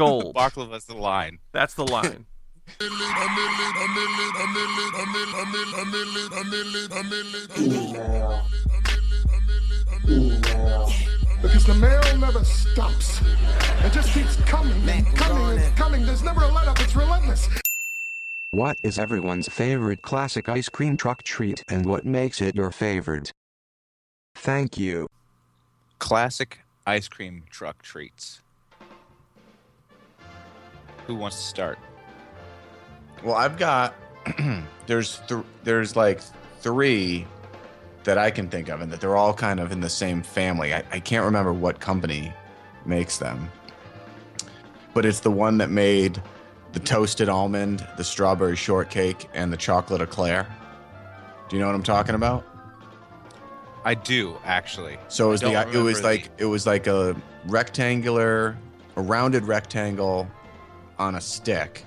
gold. 0.00 0.34
Baklava's 0.34 0.86
the 0.86 0.96
line. 0.96 1.38
That's 1.52 1.74
the 1.74 1.86
line. 1.86 2.26
Because 11.42 11.64
the 11.66 11.74
mail 11.74 12.18
never 12.18 12.44
stops. 12.44 13.20
It 13.84 13.92
just 13.92 14.12
keeps 14.12 14.36
coming 14.36 14.88
and 14.88 15.06
coming 15.16 15.58
and 15.58 15.76
coming. 15.76 16.06
There's 16.06 16.22
never 16.22 16.42
a 16.42 16.48
let 16.48 16.68
up. 16.68 16.80
It's 16.80 16.96
relentless. 16.96 17.48
What 18.52 18.78
is 18.82 18.98
everyone's 18.98 19.48
favorite 19.48 20.02
classic 20.02 20.48
ice 20.48 20.68
cream 20.68 20.96
truck 20.96 21.22
treat 21.22 21.62
and 21.68 21.86
what 21.86 22.04
makes 22.04 22.40
it 22.40 22.54
your 22.54 22.70
favorite? 22.72 23.32
Thank 24.34 24.78
you. 24.78 25.08
Classic 25.98 26.60
ice 26.86 27.08
cream 27.08 27.44
truck 27.50 27.82
treats. 27.82 28.40
Who 31.10 31.16
wants 31.16 31.38
to 31.38 31.42
start? 31.42 31.76
Well, 33.24 33.34
I've 33.34 33.58
got 33.58 33.96
there's 34.86 35.20
th- 35.26 35.42
there's 35.64 35.96
like 35.96 36.20
three 36.60 37.26
that 38.04 38.16
I 38.16 38.30
can 38.30 38.48
think 38.48 38.68
of, 38.68 38.80
and 38.80 38.92
that 38.92 39.00
they're 39.00 39.16
all 39.16 39.34
kind 39.34 39.58
of 39.58 39.72
in 39.72 39.80
the 39.80 39.88
same 39.88 40.22
family. 40.22 40.72
I, 40.72 40.84
I 40.92 41.00
can't 41.00 41.24
remember 41.24 41.52
what 41.52 41.80
company 41.80 42.32
makes 42.86 43.18
them, 43.18 43.50
but 44.94 45.04
it's 45.04 45.18
the 45.18 45.32
one 45.32 45.58
that 45.58 45.68
made 45.68 46.22
the 46.74 46.78
toasted 46.78 47.28
almond, 47.28 47.84
the 47.96 48.04
strawberry 48.04 48.54
shortcake, 48.54 49.28
and 49.34 49.52
the 49.52 49.56
chocolate 49.56 50.02
eclair. 50.02 50.46
Do 51.48 51.56
you 51.56 51.60
know 51.60 51.66
what 51.66 51.74
I'm 51.74 51.82
talking 51.82 52.14
about? 52.14 52.46
I 53.84 53.94
do 53.94 54.36
actually. 54.44 54.96
So 55.08 55.26
it 55.26 55.30
was 55.32 55.40
the 55.40 55.70
it 55.72 55.82
was 55.82 56.04
like 56.04 56.30
it 56.38 56.44
was 56.44 56.68
like 56.68 56.86
a 56.86 57.20
rectangular, 57.46 58.56
a 58.94 59.02
rounded 59.02 59.48
rectangle 59.48 60.30
on 61.00 61.14
a 61.16 61.20
stick. 61.20 61.84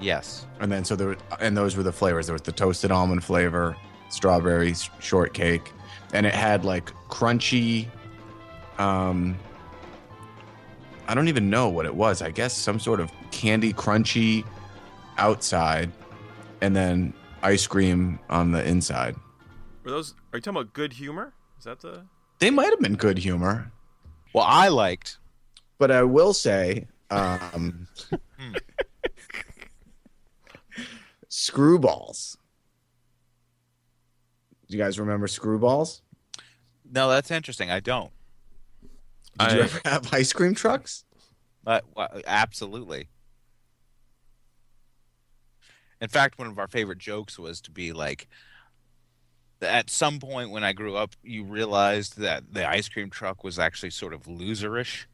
Yes. 0.00 0.46
And 0.60 0.70
then 0.70 0.84
so 0.84 0.94
there, 0.96 1.08
were, 1.08 1.16
and 1.40 1.56
those 1.56 1.76
were 1.76 1.82
the 1.82 1.92
flavors. 1.92 2.26
There 2.26 2.32
was 2.32 2.42
the 2.42 2.52
toasted 2.52 2.90
almond 2.92 3.24
flavor, 3.24 3.76
strawberry 4.08 4.74
shortcake, 5.00 5.72
and 6.14 6.24
it 6.24 6.32
had 6.34 6.64
like 6.64 6.86
crunchy. 7.08 7.88
Um, 8.78 9.36
I 11.08 11.14
don't 11.14 11.28
even 11.28 11.50
know 11.50 11.68
what 11.68 11.84
it 11.84 11.94
was. 11.94 12.22
I 12.22 12.30
guess 12.30 12.56
some 12.56 12.78
sort 12.78 13.00
of 13.00 13.10
candy 13.32 13.72
crunchy 13.72 14.44
outside, 15.16 15.90
and 16.60 16.76
then 16.76 17.12
ice 17.42 17.66
cream 17.66 18.20
on 18.30 18.52
the 18.52 18.64
inside. 18.66 19.16
Were 19.84 19.90
those? 19.90 20.14
Are 20.32 20.36
you 20.38 20.42
talking 20.42 20.60
about 20.60 20.72
good 20.74 20.92
humor? 20.92 21.32
Is 21.58 21.64
that 21.64 21.80
the? 21.80 22.04
They 22.38 22.50
might 22.50 22.70
have 22.70 22.78
been 22.78 22.94
good 22.94 23.18
humor, 23.18 23.72
Well, 24.32 24.44
I 24.46 24.68
liked. 24.68 25.18
but 25.78 25.90
I 25.90 26.04
will 26.04 26.32
say, 26.32 26.86
um, 27.10 27.88
screwballs. 31.38 32.36
Do 34.66 34.76
you 34.76 34.82
guys 34.82 34.98
remember 34.98 35.28
screwballs? 35.28 36.00
No, 36.90 37.08
that's 37.08 37.30
interesting. 37.30 37.70
I 37.70 37.78
don't. 37.80 38.10
Did 39.38 39.52
you 39.52 39.60
ever 39.60 39.80
have 39.84 40.12
ice 40.12 40.32
cream 40.32 40.54
trucks? 40.54 41.04
Well, 41.64 41.82
absolutely. 42.26 43.08
In 46.00 46.08
fact, 46.08 46.38
one 46.38 46.48
of 46.48 46.58
our 46.58 46.66
favorite 46.66 46.98
jokes 46.98 47.38
was 47.38 47.60
to 47.62 47.70
be 47.70 47.92
like, 47.92 48.26
at 49.62 49.90
some 49.90 50.18
point 50.18 50.50
when 50.50 50.64
I 50.64 50.72
grew 50.72 50.96
up, 50.96 51.14
you 51.22 51.44
realized 51.44 52.18
that 52.18 52.52
the 52.52 52.68
ice 52.68 52.88
cream 52.88 53.10
truck 53.10 53.44
was 53.44 53.58
actually 53.60 53.90
sort 53.90 54.12
of 54.12 54.22
loserish, 54.24 55.06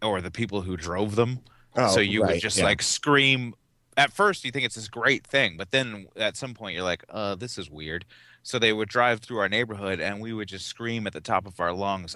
or 0.00 0.20
the 0.20 0.30
people 0.30 0.60
who 0.60 0.76
drove 0.76 1.16
them. 1.16 1.40
Oh, 1.76 1.88
so 1.88 2.00
you 2.00 2.22
would 2.22 2.40
just 2.40 2.58
yeah. 2.58 2.64
like 2.64 2.82
scream. 2.82 3.54
At 3.96 4.12
first, 4.12 4.44
you 4.44 4.50
think 4.50 4.66
it's 4.66 4.74
this 4.74 4.88
great 4.88 5.26
thing, 5.26 5.56
but 5.56 5.70
then 5.70 6.06
at 6.16 6.36
some 6.36 6.54
point, 6.54 6.74
you're 6.74 6.84
like, 6.84 7.04
"Uh, 7.08 7.34
this 7.34 7.56
is 7.56 7.70
weird." 7.70 8.04
So 8.42 8.58
they 8.58 8.72
would 8.72 8.88
drive 8.88 9.20
through 9.20 9.38
our 9.38 9.48
neighborhood, 9.48 10.00
and 10.00 10.20
we 10.20 10.32
would 10.32 10.48
just 10.48 10.66
scream 10.66 11.06
at 11.06 11.12
the 11.12 11.20
top 11.20 11.46
of 11.46 11.58
our 11.60 11.72
lungs, 11.72 12.14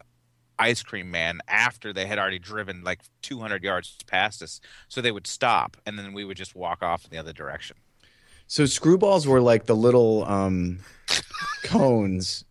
"Ice 0.58 0.82
cream 0.82 1.10
man!" 1.10 1.40
After 1.48 1.92
they 1.92 2.06
had 2.06 2.18
already 2.18 2.38
driven 2.38 2.84
like 2.84 3.00
200 3.22 3.64
yards 3.64 3.96
past 4.06 4.42
us, 4.42 4.60
so 4.88 5.00
they 5.00 5.12
would 5.12 5.26
stop, 5.26 5.76
and 5.86 5.98
then 5.98 6.12
we 6.12 6.24
would 6.24 6.36
just 6.36 6.54
walk 6.54 6.82
off 6.82 7.04
in 7.04 7.10
the 7.10 7.18
other 7.18 7.32
direction. 7.32 7.76
So 8.46 8.64
screwballs 8.64 9.26
were 9.26 9.40
like 9.40 9.66
the 9.66 9.76
little 9.76 10.24
um, 10.24 10.80
cones 11.62 12.44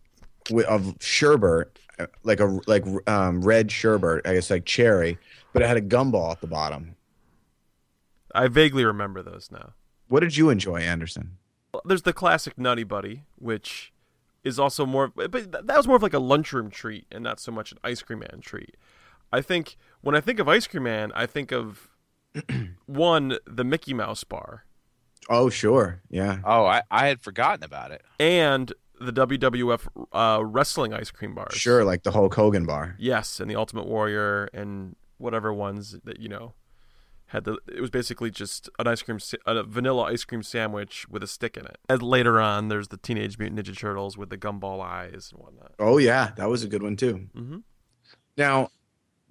of 0.66 0.96
sherbet, 1.00 1.78
uh, 1.98 2.06
like 2.24 2.40
a 2.40 2.58
like 2.66 2.84
um, 3.06 3.42
red 3.42 3.70
sherbet, 3.70 4.26
I 4.26 4.34
guess 4.34 4.50
like 4.50 4.64
cherry, 4.64 5.18
but 5.52 5.62
it 5.62 5.68
had 5.68 5.76
a 5.76 5.82
gumball 5.82 6.32
at 6.32 6.40
the 6.40 6.46
bottom. 6.46 6.96
I 8.34 8.48
vaguely 8.48 8.84
remember 8.84 9.22
those 9.22 9.50
now. 9.50 9.74
What 10.08 10.20
did 10.20 10.36
you 10.36 10.50
enjoy, 10.50 10.80
Anderson? 10.80 11.38
There's 11.84 12.02
the 12.02 12.12
classic 12.12 12.58
Nutty 12.58 12.84
Buddy, 12.84 13.24
which 13.36 13.92
is 14.42 14.58
also 14.58 14.86
more, 14.86 15.08
but 15.08 15.32
that 15.52 15.76
was 15.76 15.86
more 15.86 15.96
of 15.96 16.02
like 16.02 16.14
a 16.14 16.18
lunchroom 16.18 16.70
treat 16.70 17.06
and 17.12 17.22
not 17.22 17.38
so 17.38 17.52
much 17.52 17.72
an 17.72 17.78
ice 17.84 18.02
cream 18.02 18.20
man 18.20 18.40
treat. 18.40 18.76
I 19.32 19.40
think 19.40 19.76
when 20.00 20.16
I 20.16 20.20
think 20.20 20.38
of 20.40 20.48
ice 20.48 20.66
cream 20.66 20.82
man, 20.84 21.12
I 21.14 21.26
think 21.26 21.52
of 21.52 21.90
one 22.86 23.38
the 23.46 23.64
Mickey 23.64 23.94
Mouse 23.94 24.24
bar 24.24 24.64
Oh, 25.28 25.50
sure, 25.50 26.00
yeah. 26.08 26.38
Oh, 26.44 26.64
I, 26.64 26.82
I 26.90 27.06
had 27.08 27.20
forgotten 27.20 27.62
about 27.62 27.90
it. 27.92 28.02
and 28.18 28.72
the 29.00 29.12
WWF 29.12 29.86
uh, 30.12 30.44
wrestling 30.44 30.92
ice 30.92 31.10
cream 31.10 31.34
bars. 31.34 31.54
Sure, 31.54 31.84
like 31.84 32.02
the 32.02 32.10
Hulk 32.10 32.34
Hogan 32.34 32.66
bar. 32.66 32.96
Yes, 32.98 33.40
and 33.40 33.50
the 33.50 33.56
Ultimate 33.56 33.86
Warrior 33.86 34.50
and 34.52 34.94
whatever 35.16 35.54
ones 35.54 35.96
that 36.04 36.20
you 36.20 36.28
know 36.28 36.52
had 37.30 37.44
the. 37.44 37.58
It 37.68 37.80
was 37.80 37.90
basically 37.90 38.30
just 38.30 38.68
an 38.78 38.86
ice 38.86 39.02
cream, 39.02 39.18
a 39.46 39.62
vanilla 39.62 40.02
ice 40.04 40.24
cream 40.24 40.42
sandwich 40.42 41.08
with 41.08 41.22
a 41.22 41.26
stick 41.26 41.56
in 41.56 41.64
it. 41.64 41.78
And 41.88 42.02
later 42.02 42.40
on, 42.40 42.68
there's 42.68 42.88
the 42.88 42.96
Teenage 42.96 43.38
Mutant 43.38 43.60
Ninja 43.60 43.76
Turtles 43.76 44.16
with 44.16 44.30
the 44.30 44.38
gumball 44.38 44.82
eyes 44.82 45.30
and 45.32 45.42
whatnot. 45.42 45.72
Oh 45.78 45.98
yeah, 45.98 46.32
that 46.36 46.48
was 46.48 46.62
a 46.62 46.68
good 46.68 46.82
one 46.82 46.96
too. 46.96 47.28
Mm-hmm. 47.36 47.58
Now, 48.36 48.68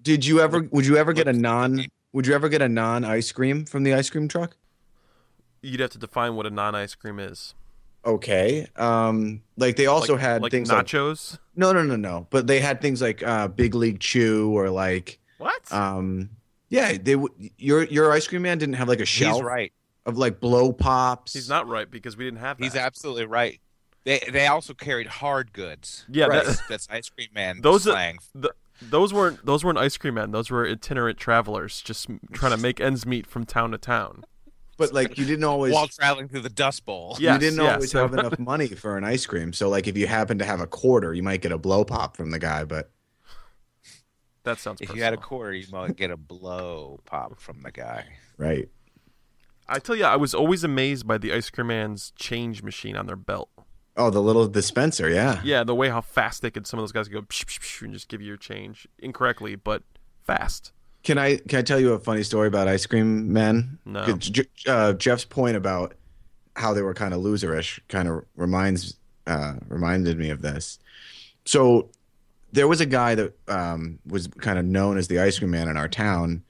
did 0.02 0.26
you 0.26 0.40
ever? 0.40 0.68
Would 0.72 0.86
you 0.86 0.98
ever 0.98 1.14
get 1.14 1.28
a 1.28 1.34
non? 1.34 1.86
Would 2.14 2.26
you 2.26 2.34
ever 2.34 2.50
get 2.50 2.62
a 2.62 2.70
non 2.70 3.06
ice 3.06 3.32
cream 3.32 3.66
from 3.66 3.84
the 3.84 3.94
ice 3.94 4.10
cream 4.10 4.28
truck? 4.28 4.56
You'd 5.62 5.82
have 5.82 5.90
to 5.92 5.98
define 5.98 6.36
what 6.36 6.46
a 6.46 6.50
non-ice 6.50 6.96
cream 6.96 7.20
is. 7.20 7.54
Okay. 8.06 8.68
Um, 8.78 9.42
like 9.58 9.76
they 9.76 9.88
also 9.88 10.14
like, 10.14 10.22
had 10.22 10.42
like 10.42 10.52
things 10.52 10.72
like 10.72 10.86
nachos. 10.86 11.38
no, 11.56 11.74
no, 11.74 11.84
no, 11.84 11.98
no. 11.98 12.28
But 12.30 12.48
they 12.48 12.62
had 12.62 12.82
things 12.82 13.02
like 13.02 13.22
uh, 13.24 13.50
Big 13.50 13.76
League 13.76 14.00
Chew 14.00 14.52
or 14.58 14.70
like 14.70 15.20
what? 15.38 15.72
um, 15.72 16.30
yeah. 16.70 16.98
They 17.02 17.16
would 17.16 17.32
your 17.58 17.84
your 17.86 18.12
ice 18.12 18.28
cream 18.28 18.44
man 18.44 18.58
didn't 18.58 18.76
have 18.76 18.88
like 18.88 19.00
a 19.00 19.06
shelf 19.06 19.36
He's 19.38 19.44
right. 19.44 19.74
of 20.06 20.18
like 20.18 20.40
blow 20.40 20.72
pops. 20.74 21.34
He's 21.34 21.50
not 21.50 21.68
right 21.68 21.90
because 21.90 22.16
we 22.18 22.26
didn't 22.26 22.40
have 22.40 22.58
that. 22.58 22.64
He's 22.64 22.76
absolutely 22.76 23.26
right. 23.26 23.60
They 24.06 24.20
they 24.32 24.48
also 24.48 24.74
carried 24.74 25.08
hard 25.08 25.52
goods. 25.54 26.06
Yeah, 26.10 26.26
Right. 26.26 26.46
that- 26.46 26.62
That's 26.70 26.88
ice 26.90 27.10
cream 27.10 27.30
man 27.34 27.62
Those 27.62 27.86
are- 27.88 27.92
slang. 27.92 28.20
th- 28.34 28.54
those 28.82 29.14
weren't 29.14 29.46
those 29.46 29.66
weren't 29.66 29.78
ice 29.78 29.98
cream 29.98 30.14
men. 30.14 30.32
Those 30.32 30.50
were 30.50 30.66
itinerant 30.66 31.18
travelers 31.18 31.82
just 31.82 32.10
m- 32.10 32.22
trying 32.32 32.52
to 32.52 32.58
make 32.62 32.80
ends 32.80 33.06
meet 33.06 33.28
from 33.28 33.46
town 33.46 33.72
to 33.72 33.78
town. 33.78 34.24
But 34.78 34.94
like 34.94 35.18
you 35.18 35.26
didn't 35.26 35.44
always. 35.44 35.74
while 35.74 35.90
traveling 35.90 36.30
through 36.30 36.40
the 36.40 36.50
Dust 36.50 36.86
Bowl. 36.86 37.18
Yes, 37.20 37.34
you 37.34 37.40
didn't 37.50 37.62
yes. 37.66 37.74
always 37.74 37.92
have 37.92 38.14
enough 38.14 38.40
money 38.40 38.68
for 38.68 38.98
an 38.98 39.04
ice 39.04 39.26
cream. 39.26 39.52
So 39.52 39.68
like 39.68 39.88
if 39.88 39.98
you 39.98 40.08
happen 40.08 40.38
to 40.40 40.46
have 40.46 40.62
a 40.62 40.68
quarter, 40.68 41.14
you 41.14 41.22
might 41.22 41.42
get 41.42 41.52
a 41.52 41.58
blow 41.58 41.84
pop 41.84 42.16
from 42.16 42.32
the 42.32 42.40
guy. 42.40 42.64
But 42.64 42.90
That 44.50 44.60
sounds. 44.60 44.82
If 44.82 44.96
you 44.96 45.04
had 45.04 45.14
a 45.14 45.18
quarter, 45.18 45.54
you 45.54 45.68
might 45.72 45.96
get 45.96 46.10
a 46.10 46.18
blow 46.18 47.00
pop 47.06 47.40
from 47.40 47.62
the 47.62 47.72
guy. 47.72 48.06
right. 48.38 48.68
I 49.68 49.78
tell 49.78 49.96
you, 49.96 50.06
I 50.06 50.16
was 50.16 50.34
always 50.34 50.64
amazed 50.64 51.06
by 51.06 51.20
the 51.20 51.32
ice 51.32 51.52
cream 51.52 51.68
man's 51.68 52.12
change 52.16 52.64
machine 52.64 52.96
on 52.96 53.06
their 53.06 53.16
belt. 53.16 53.50
Oh, 53.96 54.10
the 54.10 54.22
little 54.22 54.48
dispenser, 54.48 55.08
yeah. 55.08 55.40
Yeah, 55.44 55.64
the 55.64 55.76
way 55.76 55.90
how 55.90 56.02
fast 56.02 56.42
they 56.42 56.50
could 56.50 56.66
some 56.66 56.80
of 56.80 56.82
those 56.82 56.92
guys 56.92 57.08
could 57.08 57.14
go 57.14 57.22
psh, 57.22 57.46
psh, 57.46 57.60
psh, 57.60 57.82
and 57.84 57.94
just 57.94 58.08
give 58.08 58.22
you 58.22 58.28
your 58.28 58.38
change 58.38 58.88
incorrectly, 58.98 59.56
but 59.56 59.84
fast. 60.24 60.72
Can 61.04 61.20
I 61.20 61.38
can 61.38 61.60
I 61.60 61.62
tell 61.62 61.80
you 61.80 61.94
a 61.94 62.00
funny 62.00 62.24
story 62.24 62.48
about 62.48 62.68
ice 62.68 62.88
cream 62.88 63.32
men? 63.32 63.78
No. 63.86 64.18
Uh, 64.66 64.94
Jeff's 64.94 65.26
point 65.26 65.56
about 65.56 65.94
how 66.56 66.74
they 66.74 66.82
were 66.82 66.96
kind 66.96 67.14
of 67.14 67.22
loserish 67.22 67.80
kind 67.88 68.08
of 68.08 68.26
reminds 68.36 68.96
uh, 69.28 69.54
reminded 69.68 70.18
me 70.18 70.32
of 70.32 70.42
this. 70.42 70.80
So 71.46 71.92
there 72.52 72.68
was 72.68 72.82
a 72.82 72.86
guy 72.86 73.16
that 73.16 73.34
um, 73.48 74.00
was 74.08 74.28
kind 74.28 74.58
of 74.60 74.66
known 74.66 74.98
as 74.98 75.08
the 75.08 75.20
ice 75.20 75.38
cream 75.40 75.52
man 75.52 75.68
in 75.68 75.78
our 75.78 75.88
town 75.88 76.44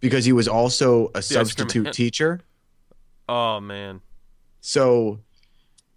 because 0.00 0.24
he 0.24 0.32
was 0.32 0.48
also 0.48 1.10
a 1.14 1.22
substitute 1.22 1.92
teacher. 1.92 2.40
Oh 3.28 3.60
man, 3.60 4.00
So 4.60 5.20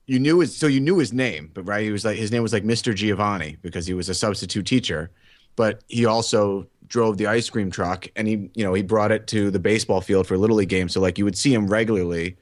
you 0.06 0.20
knew 0.20 0.40
his 0.40 0.56
so 0.56 0.68
you 0.68 0.80
knew 0.80 0.98
his 0.98 1.12
name, 1.14 1.52
but 1.54 1.64
right, 1.64 1.84
he 1.84 1.92
was 1.92 2.06
like 2.06 2.18
his 2.18 2.32
name 2.32 2.42
was 2.42 2.54
like 2.54 2.64
Mr. 2.64 2.96
Giovanni 2.96 3.58
because 3.62 3.86
he 3.86 3.94
was 3.94 4.08
a 4.10 4.14
substitute 4.14 4.66
teacher, 4.66 5.12
but 5.56 5.84
he 5.88 6.06
also 6.06 6.68
drove 6.88 7.18
the 7.18 7.28
ice 7.28 7.50
cream 7.50 7.70
truck 7.70 8.08
and 8.16 8.28
he 8.30 8.50
you 8.56 8.64
know 8.64 8.74
he 8.74 8.82
brought 8.82 9.12
it 9.12 9.28
to 9.28 9.52
the 9.52 9.60
baseball 9.60 10.00
field 10.00 10.26
for 10.26 10.38
little 10.38 10.56
league 10.56 10.70
games. 10.70 10.94
So 10.94 11.02
like 11.02 11.18
you 11.18 11.26
would 11.26 11.38
see 11.38 11.54
him 11.54 11.68
regularly 11.68 12.38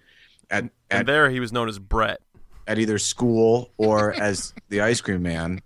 at 0.51 0.69
and 0.92 1.08
there 1.08 1.30
he 1.31 1.40
was 1.40 1.51
known 1.51 1.68
as 1.68 1.80
Brett. 1.80 2.22
at 2.68 2.78
either 2.78 3.00
school 3.00 3.72
or 3.78 4.13
as 4.13 4.54
the 4.69 4.81
ice 4.81 5.01
cream 5.01 5.24
man 5.24 5.62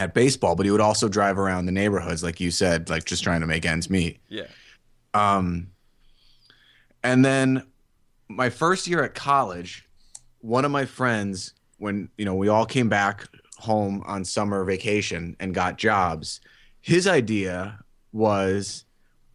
at 0.00 0.14
baseball. 0.14 0.56
But 0.56 0.66
he 0.66 0.72
would 0.72 0.80
also 0.80 1.08
drive 1.08 1.38
around 1.38 1.66
the 1.66 1.72
neighborhoods, 1.72 2.24
like 2.24 2.40
you 2.40 2.50
said, 2.50 2.90
like 2.90 3.04
just 3.04 3.22
trying 3.22 3.42
to 3.42 3.46
make 3.46 3.64
ends 3.64 3.88
meet. 3.88 4.18
Yeah, 4.28 4.46
Um, 5.14 5.68
and 7.04 7.24
then 7.24 7.64
my 8.28 8.50
first 8.50 8.88
year 8.88 9.04
at 9.04 9.14
college, 9.14 9.86
one 10.40 10.64
of 10.64 10.70
my 10.70 10.86
friends, 10.86 11.54
when 11.78 12.08
you 12.16 12.24
know 12.24 12.34
we 12.34 12.48
all 12.48 12.66
came 12.66 12.88
back 12.88 13.28
home 13.58 14.02
on 14.06 14.24
summer 14.24 14.64
vacation 14.64 15.36
and 15.38 15.54
got 15.54 15.76
jobs, 15.76 16.40
his 16.80 17.06
idea 17.06 17.78
was 18.12 18.84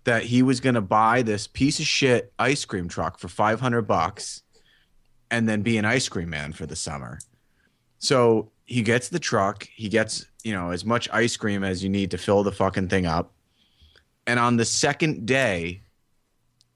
that 0.03 0.23
he 0.23 0.41
was 0.41 0.59
going 0.59 0.75
to 0.75 0.81
buy 0.81 1.21
this 1.21 1.47
piece 1.47 1.79
of 1.79 1.85
shit 1.85 2.33
ice 2.37 2.65
cream 2.65 2.87
truck 2.87 3.19
for 3.19 3.27
500 3.27 3.83
bucks 3.83 4.43
and 5.31 5.47
then 5.49 5.61
be 5.61 5.77
an 5.77 5.85
ice 5.85 6.07
cream 6.09 6.29
man 6.29 6.53
for 6.53 6.65
the 6.65 6.75
summer. 6.75 7.19
So 8.05 8.51
he 8.65 8.83
gets 8.83 9.09
the 9.09 9.17
truck, 9.17 9.67
he 9.73 9.89
gets, 9.89 10.25
you 10.43 10.53
know, 10.53 10.69
as 10.69 10.85
much 10.85 11.09
ice 11.11 11.35
cream 11.35 11.63
as 11.63 11.83
you 11.83 11.89
need 11.89 12.11
to 12.11 12.19
fill 12.19 12.43
the 12.43 12.51
fucking 12.51 12.87
thing 12.87 13.07
up. 13.07 13.33
And 14.27 14.39
on 14.39 14.57
the 14.57 14.65
second 14.65 15.25
day 15.25 15.81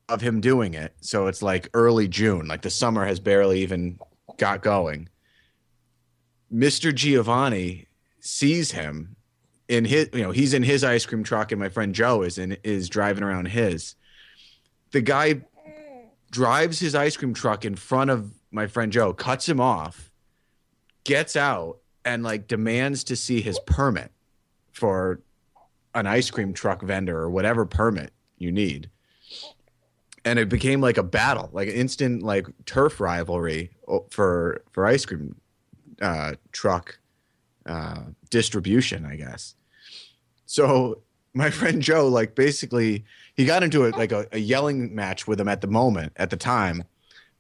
of 0.08 0.22
him 0.22 0.42
doing 0.42 0.74
it, 0.74 0.96
so 1.02 1.28
it's 1.28 1.44
like 1.44 1.70
early 1.76 2.08
June, 2.08 2.48
like 2.48 2.64
the 2.64 2.72
summer 2.72 3.06
has 3.06 3.20
barely 3.20 3.62
even 3.62 4.00
got 4.38 4.64
going. 4.64 5.08
Mr. 6.52 6.94
Giovanni 6.94 7.86
sees 8.20 8.72
him 8.72 9.16
in 9.68 9.86
his 9.86 10.10
you 10.14 10.24
know 10.24 10.32
he's 10.32 10.56
in 10.56 10.64
his 10.64 10.84
ice 10.84 11.06
cream 11.06 11.24
truck 11.24 11.52
and 11.52 11.62
my 11.62 11.70
friend 11.70 11.96
joe 11.96 12.24
is 12.24 12.38
in 12.38 12.58
is 12.64 12.90
driving 12.90 13.24
around 13.24 13.46
his 13.46 13.96
the 14.92 15.00
guy 15.00 15.40
drives 16.32 16.80
his 16.80 16.96
ice 16.96 17.16
cream 17.16 17.34
truck 17.34 17.64
in 17.64 17.76
front 17.76 18.10
of 18.10 18.34
my 18.52 18.68
friend 18.68 18.92
joe 18.92 19.14
cuts 19.14 19.48
him 19.48 19.62
off 19.62 20.09
gets 21.10 21.36
out 21.36 21.80
and 22.06 22.22
like 22.22 22.48
demands 22.48 23.04
to 23.04 23.16
see 23.16 23.42
his 23.42 23.60
permit 23.66 24.12
for 24.72 25.20
an 25.96 26.06
ice 26.06 26.30
cream 26.30 26.54
truck 26.54 26.84
vendor 26.84 27.18
or 27.18 27.32
whatever 27.32 27.66
permit 27.66 28.14
you 28.38 28.52
need. 28.52 28.92
And 30.24 30.38
it 30.38 30.50
became 30.50 30.82
like 30.82 30.98
a 30.98 31.04
battle 31.04 31.50
like 31.52 31.68
an 31.68 31.74
instant 31.74 32.22
like 32.22 32.46
turf 32.68 33.00
rivalry 33.00 33.72
for 34.12 34.62
for 34.70 34.86
ice 34.86 35.04
cream 35.04 35.36
uh 36.00 36.34
truck 36.52 37.00
uh 37.66 38.04
distribution 38.30 39.04
i 39.04 39.16
guess. 39.16 39.56
So 40.46 41.02
my 41.34 41.50
friend 41.60 41.82
Joe, 41.82 42.08
like 42.08 42.36
basically, 42.36 43.04
he 43.34 43.46
got 43.46 43.64
into 43.64 43.86
it 43.86 43.98
like 43.98 44.12
a, 44.12 44.28
a 44.32 44.38
yelling 44.38 44.94
match 44.94 45.28
with 45.28 45.42
him 45.42 45.48
at 45.48 45.62
the 45.62 45.68
moment, 45.68 46.14
at 46.18 46.30
the 46.30 46.38
time, 46.38 46.84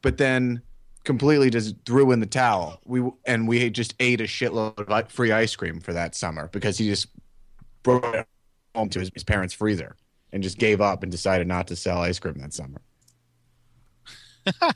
but 0.02 0.18
then 0.18 0.64
completely 1.04 1.50
just 1.50 1.76
threw 1.86 2.12
in 2.12 2.20
the 2.20 2.26
towel. 2.26 2.80
We 2.86 3.10
and 3.26 3.48
we 3.48 3.70
just 3.70 3.96
ate 4.00 4.22
a 4.22 4.26
shitload 4.26 4.78
of 4.80 5.12
free 5.12 5.32
ice 5.32 5.56
cream 5.56 5.80
for 5.80 5.94
that 5.94 6.16
summer 6.16 6.50
because 6.52 6.78
he 6.78 6.88
just 6.88 7.08
brought 7.84 8.16
it 8.16 8.28
home 8.76 8.90
to 8.90 9.00
his, 9.00 9.10
his 9.14 9.24
parents' 9.24 9.54
freezer 9.54 9.96
and 10.32 10.44
just 10.44 10.58
gave 10.58 10.82
up 10.82 11.04
and 11.04 11.12
decided 11.12 11.48
not 11.48 11.68
to 11.68 11.76
sell 11.76 12.00
ice 12.00 12.20
cream 12.20 12.36
that 12.40 12.54
summer. 12.54 12.82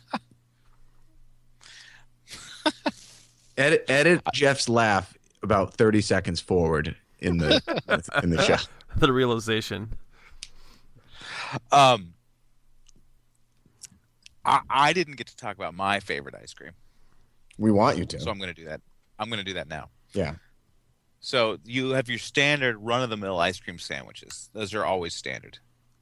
edit, 3.58 3.86
edit 3.88 4.22
Jeff's 4.34 4.70
laugh 4.70 5.18
about 5.42 5.74
thirty 5.74 6.02
seconds 6.02 6.40
forward 6.40 6.96
in 7.20 7.38
the 7.38 7.62
in 8.22 8.30
the 8.30 8.42
show. 8.44 8.58
the 8.98 9.12
realization. 9.12 9.90
Um, 11.72 12.14
I, 14.46 14.62
I 14.70 14.94
didn't 14.94 15.16
get 15.16 15.28
to 15.28 15.36
talk 15.36 15.56
about 15.56 15.74
my 15.74 16.00
favorite 16.00 16.36
ice 16.42 16.54
cream, 16.54 16.72
We 17.58 17.72
want 17.72 17.98
you 17.98 18.06
to. 18.06 18.20
so 18.20 18.30
I'm 18.32 18.38
going 18.38 18.54
to 18.54 18.60
do 18.62 18.66
that. 18.66 18.82
I'm 19.20 19.30
going 19.30 19.40
to 19.40 19.46
do 19.46 19.54
that 19.54 19.68
now. 19.68 19.90
yeah. 20.14 20.36
So 21.26 21.58
you 21.64 21.92
have 21.92 22.10
your 22.10 22.18
standard 22.20 22.76
run-of-the-mill 22.80 23.40
ice 23.40 23.58
cream 23.60 23.80
sandwiches. 23.80 24.50
Those 24.54 24.74
are 24.74 24.84
always 24.84 25.14
standard. 25.14 25.58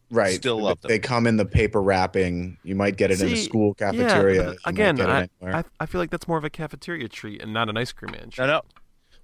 Right. 0.09 0.33
Still 0.35 0.57
They- 0.57 0.63
love 0.63 0.81
them. 0.81 0.89
They 0.89 0.97
come 0.97 1.27
in 1.27 1.37
the 1.37 1.45
paper 1.45 1.79
wrapping. 1.81 2.57
You 2.63 2.73
might 2.75 2.97
get 2.97 3.11
it 3.11 3.21
in 3.21 3.29
a 3.31 3.35
school 3.37 3.75
cafeteria. 3.75 4.43
but 4.43 4.51
You 4.53 4.59
might 4.65 4.69
again, 4.97 5.01
I. 5.01 5.29
I 5.43 5.63
I 5.79 5.85
feel 5.85 6.01
like 6.01 6.09
that's 6.09 6.27
more 6.27 6.39
of 6.39 6.43
a 6.43 6.49
cafeteria 6.49 7.07
treat 7.07 7.39
and 7.41 7.53
not 7.53 7.69
an 7.69 7.77
ice 7.77 7.91
cream 7.91 8.11
man 8.13 8.31
treat. 8.31 8.45
No, 8.45 8.47
no. 8.47 8.61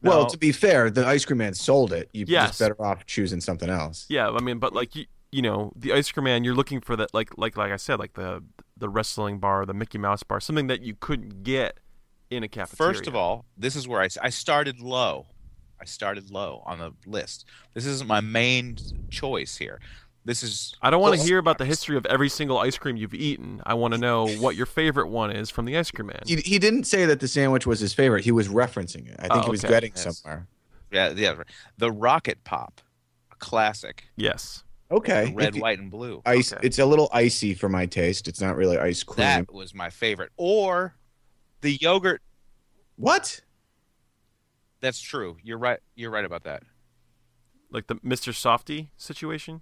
well, 0.03 0.21
No. 0.23 0.29
to 0.29 0.37
be 0.37 0.51
fair, 0.51 0.91
the 0.91 1.05
ice 1.05 1.25
cream 1.25 1.39
man 1.39 1.55
sold 1.55 1.91
it. 1.91 2.09
You're 2.13 2.27
Yes. 2.29 2.49
just 2.49 2.59
better 2.59 2.79
off 2.79 3.05
choosing 3.07 3.41
something 3.41 3.69
else. 3.69 4.05
Yeah, 4.07 4.29
I 4.29 4.39
mean, 4.41 4.59
but 4.59 4.73
like 4.73 4.95
you, 4.95 5.05
you 5.31 5.41
know, 5.41 5.73
the 5.75 5.93
ice 5.93 6.11
cream 6.11 6.25
man, 6.25 6.43
you're 6.43 6.53
looking 6.55 6.79
for 6.79 6.95
that, 6.95 7.11
like, 7.13 7.35
like, 7.39 7.57
like 7.57 7.71
I 7.71 7.77
said, 7.77 7.97
like 7.97 8.13
the 8.13 8.43
the 8.79 8.89
wrestling 8.89 9.39
bar, 9.39 9.65
the 9.65 9.73
Mickey 9.73 9.97
Mouse 9.97 10.23
bar, 10.23 10.39
something 10.39 10.67
that 10.67 10.81
you 10.81 10.95
couldn't 10.99 11.43
get 11.43 11.79
in 12.29 12.43
a 12.43 12.47
cafeteria. 12.47 12.93
First 12.93 13.07
of 13.07 13.15
all, 13.15 13.45
this 13.57 13.75
is 13.75 13.87
where 13.87 14.01
I, 14.01 14.09
I 14.21 14.29
started 14.29 14.79
low. 14.81 15.27
I 15.79 15.85
started 15.85 16.31
low 16.31 16.63
on 16.65 16.79
the 16.79 16.91
list. 17.05 17.45
This 17.73 17.85
isn't 17.85 18.07
my 18.07 18.19
main 18.21 18.77
choice 19.09 19.57
here. 19.57 19.79
This 20.25 20.43
is 20.43 20.75
I 20.81 20.89
don't 20.89 21.01
want 21.01 21.15
to 21.17 21.25
hear 21.25 21.37
about 21.37 21.57
the 21.57 21.63
uh, 21.63 21.67
history 21.67 21.95
of 21.95 22.05
every 22.07 22.27
single 22.27 22.57
ice 22.57 22.77
cream 22.77 22.97
you've 22.97 23.13
eaten. 23.13 23.61
I 23.65 23.75
want 23.75 23.93
to 23.93 23.97
know 23.99 24.27
what 24.39 24.55
your 24.57 24.65
favorite 24.65 25.07
one 25.07 25.31
is 25.31 25.49
from 25.49 25.63
the 25.65 25.77
ice 25.77 25.89
cream 25.89 26.07
man. 26.07 26.19
He, 26.25 26.35
he 26.37 26.59
didn't 26.59 26.83
say 26.83 27.05
that 27.05 27.21
the 27.21 27.27
sandwich 27.29 27.65
was 27.65 27.79
his 27.79 27.93
favorite. 27.93 28.25
He 28.25 28.31
was 28.33 28.49
referencing 28.49 29.07
it. 29.07 29.15
I 29.19 29.29
think 29.29 29.33
Oh, 29.35 29.41
he 29.43 29.49
was 29.51 29.63
okay. 29.63 29.73
getting 29.73 29.93
Yes. 29.95 30.17
somewhere. 30.19 30.47
yeah, 30.91 31.13
yeah. 31.15 31.35
The 31.77 31.91
Rocket 31.91 32.43
Pop, 32.43 32.81
a 33.31 33.35
classic. 33.35 34.03
Yes. 34.17 34.63
Okay. 34.89 35.33
Red, 35.35 35.49
If 35.49 35.55
you- 35.55 35.61
white, 35.61 35.79
and 35.79 35.91
blue. 35.91 36.21
Ice. 36.25 36.53
Okay. 36.53 36.65
It's 36.65 36.79
a 36.79 36.85
little 36.85 37.09
icy 37.11 37.53
for 37.53 37.67
my 37.69 37.85
taste. 37.85 38.27
It's 38.27 38.39
not 38.41 38.55
really 38.55 38.77
ice 38.77 39.03
cream. 39.03 39.17
That 39.17 39.51
was 39.53 39.73
my 39.73 39.89
favorite. 39.89 40.31
Or 40.37 40.95
the 41.61 41.71
yogurt. 41.81 42.21
what? 42.95 43.41
That's 44.79 45.01
true. 45.01 45.37
You're 45.43 45.57
right. 45.57 45.79
You're 45.95 46.11
right 46.11 46.23
about 46.25 46.43
that. 46.43 46.63
Like 47.71 47.87
the 47.87 47.95
Mr. 47.95 48.31
Softee 48.31 48.87
situation. 48.95 49.61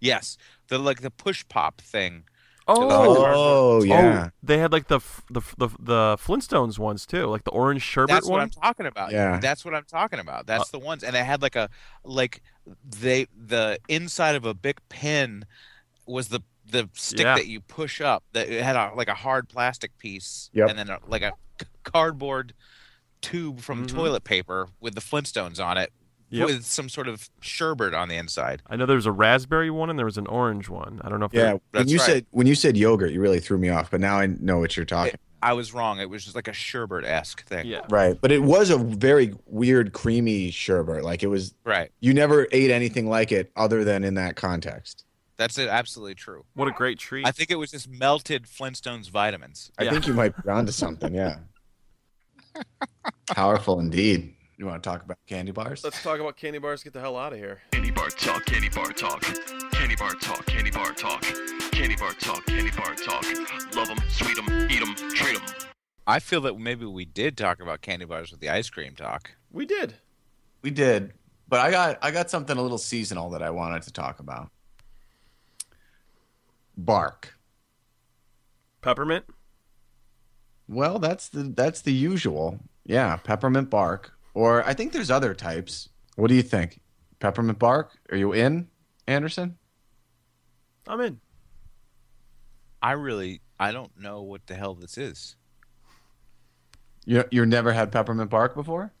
Yes, 0.00 0.38
the 0.68 0.78
like 0.78 1.00
the 1.02 1.10
push 1.10 1.44
pop 1.48 1.80
thing. 1.80 2.24
Oh, 2.68 3.78
Oh 3.80 3.82
yeah. 3.82 4.30
they 4.42 4.58
had 4.58 4.72
like 4.72 4.88
the 4.88 5.00
the 5.30 5.40
the 5.56 5.68
the 5.78 6.16
Flintstones 6.18 6.78
ones 6.78 7.06
too, 7.06 7.26
like 7.26 7.44
the 7.44 7.50
orange 7.50 7.82
sherbet 7.82 8.14
That's 8.14 8.26
what. 8.28 8.40
I'm 8.40 8.50
talking 8.50 8.86
about. 8.86 9.10
Yeah. 9.12 9.38
that's 9.40 9.64
what 9.64 9.74
I'm 9.74 9.84
talking 9.84 10.18
about. 10.18 10.46
That's 10.46 10.70
the 10.70 10.78
ones, 10.78 11.02
and 11.02 11.14
they 11.14 11.24
had 11.24 11.40
like 11.42 11.56
a 11.56 11.68
like 12.04 12.42
they 12.84 13.26
the 13.34 13.78
inside 13.88 14.34
of 14.34 14.44
a 14.44 14.54
big 14.54 14.78
pen 14.88 15.44
was 16.06 16.28
the 16.28 16.40
the 16.70 16.88
stick 16.92 17.20
Yeah. 17.20 17.34
that 17.36 17.46
you 17.46 17.60
push 17.62 18.00
up. 18.00 18.24
That 18.32 18.48
it 18.50 18.62
had 18.62 18.76
a 18.76 18.92
like 18.94 19.08
a 19.08 19.14
hard 19.14 19.48
plastic 19.48 19.96
piece, 19.98 20.50
Yep. 20.52 20.68
and 20.68 20.78
then 20.78 20.90
a, 20.90 20.98
like 21.06 21.22
a 21.22 21.32
c- 21.60 21.66
cardboard 21.84 22.52
tube 23.22 23.60
from 23.60 23.86
Mhm. 23.86 23.94
toilet 23.94 24.24
paper 24.24 24.68
with 24.80 24.94
the 24.94 25.00
Flintstones 25.00 25.58
on 25.64 25.78
it, 25.78 25.92
Yep. 26.30 26.46
with 26.46 26.64
some 26.64 26.88
sort 26.88 27.08
of 27.08 27.30
sherbet 27.40 27.94
on 27.94 28.08
the 28.08 28.16
inside. 28.16 28.62
I 28.66 28.76
know 28.76 28.84
there 28.86 28.96
was 28.96 29.06
a 29.06 29.12
raspberry 29.12 29.70
one 29.70 29.88
and 29.90 29.98
there 29.98 30.04
was 30.06 30.18
an 30.18 30.26
orange 30.26 30.68
one. 30.68 31.00
I 31.02 31.08
don't 31.08 31.20
know 31.20 31.26
if 31.26 31.32
Yeah. 31.32 31.42
they're- 31.72 31.80
When 31.82 31.88
you 31.88 31.98
right. 31.98 32.06
said 32.06 32.26
when 32.30 32.46
you 32.46 32.54
said 32.54 32.76
yogurt, 32.76 33.12
you 33.12 33.20
really 33.20 33.40
threw 33.40 33.56
me 33.58 33.70
off. 33.70 33.90
But 33.90 34.00
now 34.00 34.18
I 34.18 34.26
know 34.26 34.58
what 34.58 34.76
you're 34.76 34.84
talking. 34.86 35.14
I 35.42 35.52
was 35.52 35.72
wrong. 35.72 36.00
It 36.00 36.10
was 36.10 36.24
just 36.24 36.34
like 36.34 36.48
a 36.48 36.52
sherbet 36.52 37.04
esque 37.04 37.46
thing. 37.46 37.66
yeah. 37.66 37.82
Right. 37.88 38.18
But 38.20 38.32
it 38.32 38.42
was 38.42 38.70
a 38.70 38.76
very 38.76 39.34
weird, 39.46 39.92
creamy 39.92 40.50
sherbet. 40.50 41.04
Like 41.04 41.22
it 41.22 41.28
was. 41.28 41.54
right. 41.64 41.90
You 42.00 42.12
never 42.12 42.46
ate 42.52 42.70
anything 42.70 43.08
like 43.08 43.30
it 43.32 43.50
other 43.56 43.84
than 43.84 44.02
in 44.04 44.14
that 44.14 44.34
context. 44.36 45.04
That's 45.36 45.56
it, 45.56 45.68
absolutely 45.68 46.16
true. 46.16 46.44
What 46.54 46.66
a 46.66 46.72
great 46.72 46.98
treat. 46.98 47.24
I 47.24 47.30
think 47.30 47.52
it 47.52 47.54
was 47.54 47.70
just 47.70 47.88
melted 47.88 48.46
Flintstones 48.46 49.08
vitamins. 49.08 49.70
I 49.78 49.84
Yeah. 49.84 49.92
think 49.92 50.08
you 50.08 50.12
might 50.14 50.34
be 50.42 50.50
onto 50.50 50.72
something. 50.72 51.14
Yeah. 51.14 51.36
Powerful 53.28 53.78
indeed. 53.78 54.34
You 54.58 54.66
want 54.66 54.82
to 54.82 54.90
talk 54.90 55.04
about 55.04 55.18
candy 55.28 55.52
bars? 55.52 55.84
Let's 55.84 56.02
talk 56.02 56.18
about 56.18 56.36
candy 56.36 56.58
bars. 56.58 56.82
Get 56.82 56.92
the 56.92 56.98
hell 56.98 57.16
out 57.16 57.32
of 57.32 57.38
here. 57.38 57.60
Candy 57.70 57.92
bar 57.92 58.08
talk, 58.08 58.44
candy 58.44 58.68
bar 58.68 58.86
talk, 58.86 59.22
candy 59.70 59.94
bar 59.94 60.14
talk, 60.14 60.44
candy 60.44 60.70
bar 60.72 60.92
talk, 60.94 61.22
candy 61.70 61.94
bar 61.94 62.12
talk, 62.14 62.44
candy 62.44 62.72
bar 62.72 62.94
talk. 62.96 63.24
Love 63.76 63.86
them, 63.86 63.98
sweet 64.08 64.34
them, 64.34 64.68
eat 64.68 64.80
them, 64.80 64.96
treat 65.10 65.38
them. 65.38 65.46
I 66.08 66.18
feel 66.18 66.40
that 66.40 66.58
maybe 66.58 66.86
we 66.86 67.04
did 67.04 67.36
talk 67.36 67.60
about 67.62 67.82
candy 67.82 68.04
bars 68.04 68.32
with 68.32 68.40
the 68.40 68.48
ice 68.48 68.68
cream 68.68 68.96
talk. 68.96 69.30
We 69.52 69.64
did. 69.64 69.94
We 70.62 70.72
did, 70.72 71.12
but 71.48 71.60
I 71.60 71.70
got 71.70 71.98
I 72.02 72.10
got 72.10 72.28
something 72.28 72.58
a 72.58 72.62
little 72.62 72.78
seasonal 72.78 73.30
that 73.30 73.44
I 73.44 73.50
wanted 73.50 73.82
to 73.82 73.92
talk 73.92 74.18
about. 74.18 74.50
Bark. 76.76 77.38
Peppermint. 78.80 79.24
Well, 80.66 80.98
that's 80.98 81.28
the 81.28 81.44
that's 81.44 81.80
the 81.80 81.92
usual. 81.92 82.58
Yeah, 82.84 83.18
peppermint 83.18 83.70
bark. 83.70 84.17
Or 84.34 84.66
I 84.66 84.74
think 84.74 84.92
there's 84.92 85.10
other 85.10 85.34
types. 85.34 85.88
What 86.16 86.28
do 86.28 86.34
you 86.34 86.42
think? 86.42 86.80
Peppermint 87.20 87.58
bark? 87.58 87.98
Are 88.10 88.16
you 88.16 88.32
in, 88.32 88.68
Anderson? 89.06 89.58
I'm 90.86 91.00
in. 91.00 91.20
I 92.80 92.92
really, 92.92 93.40
I 93.58 93.72
don't 93.72 93.90
know 94.00 94.22
what 94.22 94.46
the 94.46 94.54
hell 94.54 94.74
this 94.74 94.96
is. 94.96 95.36
You 97.04 97.24
you 97.30 97.46
never 97.46 97.72
had 97.72 97.90
peppermint 97.90 98.30
bark 98.30 98.54
before? 98.54 98.92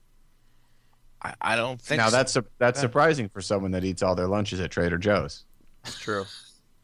I, 1.22 1.34
I 1.40 1.56
don't 1.56 1.80
think. 1.80 1.98
now 1.98 2.08
so. 2.08 2.16
that's 2.16 2.36
that's 2.58 2.80
surprising 2.80 3.28
for 3.28 3.40
someone 3.40 3.70
that 3.72 3.84
eats 3.84 4.02
all 4.02 4.14
their 4.14 4.28
lunches 4.28 4.60
at 4.60 4.70
Trader 4.70 4.98
Joe's. 4.98 5.44
It's 5.84 5.98
true. 5.98 6.24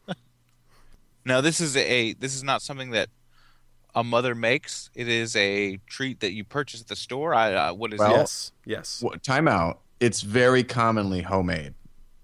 now 1.25 1.41
This 1.41 1.59
is 1.61 1.75
a. 1.75 2.13
This 2.13 2.35
is 2.35 2.43
not 2.43 2.61
something 2.61 2.91
that 2.91 3.09
a 3.95 4.03
mother 4.03 4.35
makes. 4.35 4.89
It 4.93 5.07
is 5.07 5.35
a 5.35 5.77
treat 5.87 6.19
that 6.19 6.33
you 6.33 6.43
purchase 6.43 6.81
at 6.81 6.87
the 6.87 6.95
store. 6.95 7.33
I. 7.33 7.53
Uh, 7.53 7.73
what 7.73 7.93
is 7.93 7.99
Well- 7.99 8.11
it? 8.15 8.17
yes. 8.17 8.51
Yes. 8.65 9.01
Wha- 9.01 9.15
Time 9.23 9.47
out. 9.47 9.79
It's 9.99 10.21
very 10.21 10.63
commonly 10.63 11.21
homemade. 11.21 11.73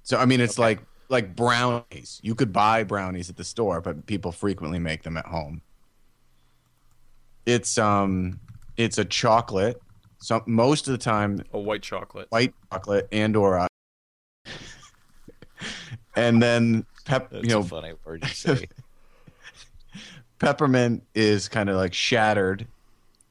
So 0.04 0.18
I 0.18 0.26
mean, 0.26 0.42
it's 0.42 0.56
Okay. 0.60 0.62
like 0.64 0.80
like 1.10 1.36
brownies. 1.36 2.20
You 2.24 2.36
could 2.36 2.54
buy 2.54 2.84
brownies 2.84 3.30
at 3.30 3.36
the 3.38 3.44
store, 3.44 3.82
but 3.82 4.06
people 4.06 4.32
frequently 4.32 4.80
make 4.80 5.04
them 5.04 5.18
at 5.18 5.26
home. 5.26 5.62
It's 7.46 7.78
um, 7.78 8.40
it's 8.78 8.98
a 8.98 9.06
chocolate. 9.06 9.82
So 10.20 10.44
most 10.46 10.88
of 10.88 10.92
the 10.92 10.98
time, 10.98 11.44
A 11.54 11.60
white 11.60 11.82
chocolate. 11.82 12.28
white 12.30 12.54
chocolate 12.72 13.08
and 13.12 13.36
or 13.36 13.58
uh, 13.60 13.68
and 16.16 16.42
then 16.42 16.86
pep. 17.06 17.30
That's 17.32 17.44
you 17.44 17.50
know, 17.50 17.60
a 17.60 17.64
funny 17.64 17.94
word 18.06 18.22
to 18.24 18.28
say. 18.30 18.68
peppermint 20.42 21.04
is 21.14 21.48
kind 21.48 21.70
of 21.70 21.76
like 21.76 21.94
shattered 21.94 22.68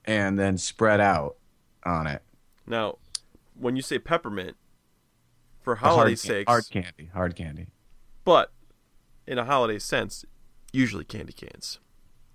and 0.04 0.38
then 0.38 0.56
spread 0.56 1.00
out 1.00 1.36
on 1.84 2.06
it. 2.06 2.22
Now, 2.68 2.98
when 3.58 3.74
you 3.74 3.82
say 3.82 3.98
peppermint, 3.98 4.56
for 5.60 5.74
holiday 5.74 6.14
sakes, 6.14 6.48
hard 6.48 6.70
candy, 6.70 7.10
hard 7.12 7.34
candy. 7.34 7.66
but 8.24 8.52
in 9.26 9.38
a 9.38 9.44
holiday 9.44 9.78
sense, 9.78 10.24
usually 10.72 11.04
candy 11.04 11.32
canes. 11.32 11.80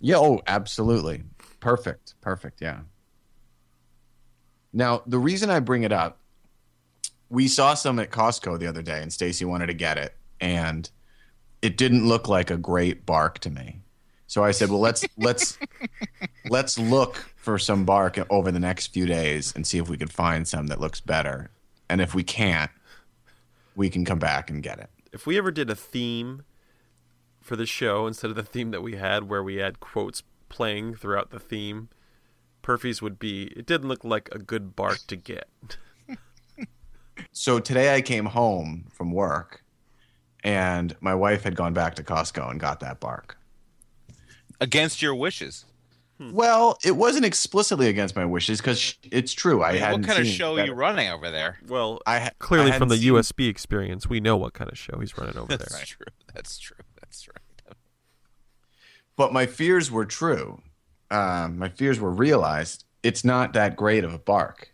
Yeah, 0.02 0.18
oh, 0.18 0.42
absolutely. 0.46 1.24
Perfect. 1.62 2.14
Perfect. 2.20 2.62
Yeah. 2.62 2.82
Now, 4.74 5.04
the 5.08 5.18
reason 5.18 5.50
I 5.50 5.62
bring 5.62 5.84
it 5.84 5.94
up, 5.94 6.20
we 7.30 7.48
saw 7.48 7.74
some 7.74 7.98
at 7.98 8.12
Costco 8.12 8.60
the 8.60 8.68
other 8.68 8.82
day 8.82 9.02
and 9.02 9.12
Stacy 9.12 9.46
wanted 9.46 9.68
to 9.68 9.74
get 9.74 9.98
it 9.98 10.16
and 10.42 10.90
it 11.62 11.78
didn't 11.78 12.06
look 12.06 12.28
like 12.28 12.52
a 12.52 12.58
great 12.58 13.06
bark 13.06 13.40
to 13.40 13.50
me. 13.50 13.80
So 14.28 14.44
I 14.44 14.52
said, 14.52 14.70
"Well, 14.70 14.80
let's 14.80 15.06
let's 15.18 15.58
let's 16.50 16.80
look 16.80 17.16
for 17.36 17.60
some 17.60 17.86
bark 17.86 18.18
over 18.30 18.52
the 18.52 18.60
next 18.60 18.88
few 18.88 19.06
days 19.06 19.54
and 19.56 19.66
see 19.66 19.78
if 19.78 19.90
we 19.90 19.98
can 19.98 20.08
find 20.08 20.48
some 20.48 20.68
that 20.68 20.80
looks 20.80 21.00
better. 21.00 21.52
And 21.90 22.02
if 22.02 22.16
we 22.16 22.24
can't, 22.24 22.72
we 23.76 23.90
can 23.90 24.06
come 24.06 24.20
back 24.20 24.50
and 24.50 24.64
get 24.64 24.80
it." 24.80 24.90
If 25.14 25.26
we 25.28 25.38
ever 25.38 25.52
did 25.52 25.70
a 25.70 25.76
theme 25.76 26.44
for 27.42 27.56
the 27.56 27.66
show 27.66 28.08
instead 28.08 28.32
of 28.32 28.36
the 28.36 28.44
theme 28.44 28.72
that 28.72 28.82
we 28.82 28.96
had, 28.96 29.30
where 29.30 29.44
we 29.44 29.58
had 29.58 29.80
quotes 29.80 30.24
playing 30.50 30.96
throughout 30.96 31.30
the 31.30 31.40
theme, 31.40 31.90
Perfy's 32.62 33.02
would 33.02 33.20
be. 33.20 33.44
It 33.56 33.68
didn't 33.68 33.88
look 33.88 34.04
like 34.04 34.30
a 34.32 34.40
good 34.40 34.76
bark 34.76 35.00
to 35.08 35.16
get. 35.16 35.48
so 37.32 37.60
today 37.60 37.94
I 37.94 38.02
came 38.02 38.26
home 38.26 38.88
from 38.92 39.12
work 39.12 39.64
and 40.44 40.96
my 41.00 41.14
wife 41.14 41.44
had 41.44 41.56
gone 41.56 41.74
back 41.74 41.96
to 41.96 42.04
Costco 42.04 42.50
and 42.50 42.60
got 42.60 42.80
that 42.80 43.00
bark. 43.00 43.38
Against 44.62 45.02
your 45.02 45.16
wishes. 45.16 45.66
Well, 46.18 46.78
it 46.86 46.96
wasn't 46.96 47.26
explicitly 47.26 47.90
against 47.90 48.16
my 48.16 48.24
wishes 48.24 48.60
because 48.62 48.96
it's 49.04 49.34
true. 49.34 49.62
I 49.62 49.70
I 49.70 49.72
mean, 49.74 49.82
had 49.82 49.92
what 49.94 50.04
kind 50.06 50.20
of 50.20 50.26
show 50.26 50.58
are 50.58 50.66
you 50.66 50.74
running 50.74 51.10
over 51.10 51.30
there? 51.30 51.60
Well, 51.68 52.00
I 52.08 52.20
ha- 52.20 52.30
clearly 52.40 52.72
I 52.72 52.78
from 52.78 52.88
the 52.88 52.96
seen- 52.98 53.14
USB 53.16 53.50
experience, 53.50 54.08
we 54.08 54.22
know 54.22 54.38
what 54.38 54.54
kind 54.54 54.72
of 54.72 54.78
show 54.78 54.98
he's 55.00 55.18
running 55.18 55.38
over 55.38 55.48
That's 55.48 55.70
there. 55.70 55.78
That's 55.80 55.90
true. 55.98 56.06
That's 56.34 56.58
true. 56.58 56.78
That's 57.02 57.28
right. 57.28 57.76
But 59.18 59.34
my 59.34 59.46
fears 59.46 59.92
were 59.92 60.06
true. 60.06 60.62
Um, 61.12 61.58
my 61.60 61.70
fears 61.70 62.00
were 62.00 62.12
realized. 62.12 62.86
It's 63.04 63.24
not 63.24 63.54
that 63.54 63.76
great 63.76 64.04
of 64.04 64.14
a 64.14 64.18
bark. 64.20 64.72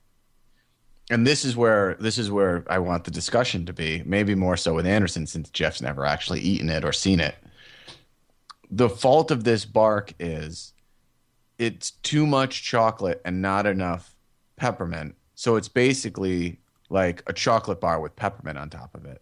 And 1.10 1.28
this 1.28 1.44
is 1.44 1.58
where 1.58 1.96
this 2.00 2.18
is 2.18 2.32
where 2.32 2.64
I 2.70 2.80
want 2.80 3.04
the 3.04 3.12
discussion 3.12 3.66
to 3.66 3.74
be. 3.74 4.02
Maybe 4.06 4.34
more 4.36 4.56
so 4.58 4.74
with 4.76 4.86
Anderson, 4.86 5.28
since 5.28 5.50
Jeff's 5.50 5.82
never 5.82 6.06
actually 6.06 6.40
eaten 6.40 6.70
it 6.70 6.86
or 6.86 6.94
seen 6.94 7.20
it. 7.20 7.36
The 8.72 8.90
fault 8.90 9.32
of 9.32 9.44
this 9.44 9.66
bark 9.66 10.14
is 10.20 10.74
it's 11.58 11.92
too 11.92 12.26
much 12.26 12.64
chocolate 12.64 13.22
and 13.26 13.42
not 13.42 13.66
enough 13.66 14.16
peppermint. 14.56 15.16
So 15.36 15.56
it's 15.58 15.68
basically 15.68 16.60
like 16.90 17.22
a 17.28 17.34
chocolate 17.34 17.82
bar 17.82 18.00
with 18.00 18.16
peppermint 18.16 18.58
on 18.58 18.70
top 18.70 18.96
of 18.96 19.06
it. 19.06 19.22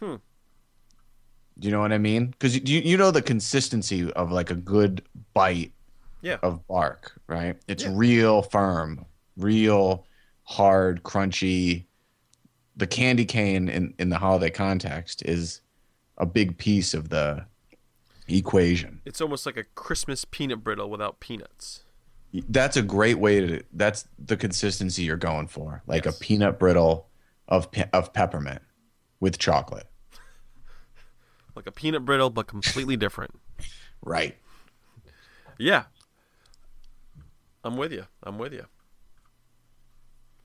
Hmm. 0.00 0.16
Do 1.58 1.68
you 1.68 1.72
know 1.72 1.80
what 1.80 1.92
I 1.92 1.98
mean? 1.98 2.26
Because 2.28 2.56
you 2.56 2.80
you 2.80 2.96
know 2.96 3.10
the 3.10 3.22
consistency 3.22 4.10
of 4.12 4.32
like 4.32 4.50
a 4.50 4.54
good 4.54 5.02
bite 5.34 5.72
Yeah. 6.22 6.38
of 6.42 6.66
bark, 6.66 7.12
right? 7.26 7.56
It's 7.68 7.84
Yeah. 7.84 7.92
real 7.94 8.42
firm, 8.42 9.04
real 9.36 10.06
hard, 10.44 11.02
crunchy. 11.02 11.84
The 12.76 12.86
candy 12.86 13.26
cane 13.26 13.68
in, 13.68 13.94
in 13.98 14.08
the 14.08 14.18
holiday 14.18 14.48
context 14.50 15.22
is 15.26 15.60
a 16.16 16.24
big 16.24 16.56
piece 16.56 16.94
of 16.94 17.10
the 17.10 17.44
equation. 18.36 19.00
It's 19.04 19.20
almost 19.20 19.46
like 19.46 19.56
a 19.56 19.64
Christmas 19.64 20.24
peanut 20.24 20.62
brittle 20.64 20.88
without 20.90 21.20
peanuts. 21.20 21.84
That's 22.48 22.76
a 22.76 22.82
great 22.82 23.18
way 23.18 23.40
to. 23.40 23.62
That's 23.72 24.06
the 24.18 24.36
consistency 24.36 25.02
you're 25.02 25.16
going 25.16 25.48
for, 25.48 25.82
like 25.86 26.04
Yes. 26.06 26.16
a 26.16 26.20
peanut 26.20 26.58
brittle 26.58 27.08
of 27.48 27.68
of 27.92 28.12
peppermint 28.12 28.62
with 29.20 29.38
chocolate. 29.38 29.86
Like 31.54 31.66
a 31.66 31.70
peanut 31.72 32.06
brittle, 32.06 32.30
but 32.30 32.46
completely 32.46 32.96
different. 32.96 33.38
Right. 34.02 34.38
Yeah. 35.58 35.84
I'm 37.62 37.76
with 37.76 37.92
you. 37.92 38.06
I'm 38.22 38.38
with 38.38 38.54
you. 38.54 38.64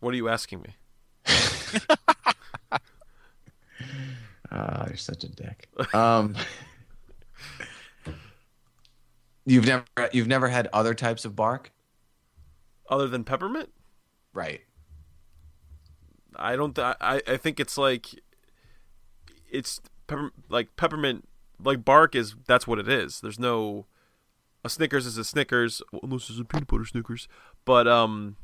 What 0.02 0.14
are 0.14 0.18
you 0.18 0.28
asking 0.28 0.62
me? 0.64 0.76
Ah, 4.50 4.86
you're 4.88 4.96
such 4.98 5.24
a 5.26 5.28
dick. 5.30 5.68
Um, 5.94 6.36
you've 9.48 9.66
never 9.66 9.86
you've 10.12 10.28
never 10.28 10.50
had 10.50 10.68
other 10.72 10.94
types 10.94 11.26
of 11.26 11.36
bark, 11.36 11.72
Other 12.90 13.08
than 13.08 13.24
peppermint? 13.24 13.70
right? 14.34 14.62
I 16.36 16.56
don't. 16.56 16.76
Th- 16.76 16.96
I 17.02 17.22
I 17.28 17.38
think 17.38 17.60
it's 17.60 17.78
like 17.80 18.08
it's 19.50 19.82
pepper 20.06 20.32
like 20.50 20.76
peppermint 20.76 21.28
like 21.64 21.84
bark 21.84 22.14
is 22.14 22.36
that's 22.46 22.68
what 22.68 22.78
it 22.78 22.88
is. 22.88 23.22
There's 23.22 23.40
no 23.40 23.88
a 24.64 24.70
Snickers 24.70 25.06
is 25.08 25.18
a 25.18 25.24
Snickers 25.24 25.82
well, 25.92 26.02
unless 26.04 26.30
it's 26.30 26.40
a 26.40 26.46
peanut 26.46 26.68
butter 26.68 26.86
Snickers, 26.86 27.28
but 27.66 27.88
um 27.88 28.36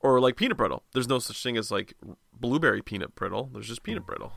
or 0.00 0.20
like 0.20 0.36
peanut 0.36 0.56
brittle. 0.56 0.84
There's 0.94 1.08
no 1.08 1.18
such 1.18 1.42
thing 1.42 1.56
as 1.58 1.70
like 1.70 1.92
blueberry 2.32 2.80
peanut 2.80 3.14
brittle. 3.14 3.50
There's 3.52 3.68
just 3.68 3.82
peanut 3.82 4.06
brittle. 4.06 4.32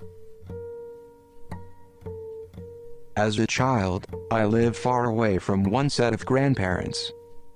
As 3.17 3.37
a 3.39 3.47
child, 3.47 4.07
I 4.31 4.45
lived 4.45 4.77
far 4.77 5.05
away 5.05 5.37
from 5.37 5.63
one 5.63 5.89
set 5.89 6.13
of 6.13 6.25
grandparents. 6.25 7.11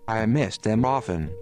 I 0.06 0.26
missed 0.26 0.64
them 0.64 0.84
often. 0.84 1.34